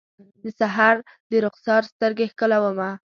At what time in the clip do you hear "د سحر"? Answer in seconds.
0.41-0.95